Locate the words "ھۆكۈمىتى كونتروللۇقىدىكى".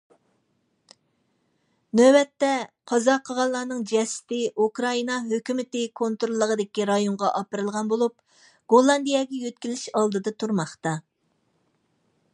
5.27-6.89